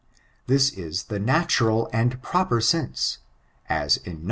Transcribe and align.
This 0.47 0.71
is 0.71 1.03
the 1.03 1.19
natural 1.19 1.87
and 1.93 2.23
proper 2.23 2.59
sense, 2.59 3.19
as 3.69 3.97
in 3.97 4.13
Num. 4.13 4.19